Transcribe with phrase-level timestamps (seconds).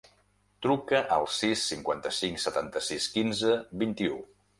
[0.65, 3.53] Truca al sis, cinquanta-cinc, setanta-sis, quinze,
[3.83, 4.19] vint-i-u.